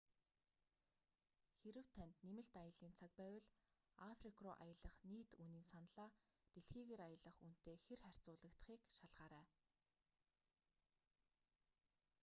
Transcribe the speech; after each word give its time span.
хэрэв 1.59 1.87
танд 1.95 2.15
нэмэлт 2.25 2.53
аяллын 2.61 2.93
цаг 2.99 3.11
байвал 3.21 3.47
африк 4.11 4.37
руу 4.43 4.55
аялах 4.65 4.93
нийт 5.13 5.29
үнийн 5.43 5.65
саналаа 5.71 6.09
дэлхийгээр 6.53 7.01
аялах 7.07 7.37
үнэтэй 7.45 7.75
хир 7.85 7.99
харьцуулагдахыг 8.05 8.81
шалгаарай 8.97 9.45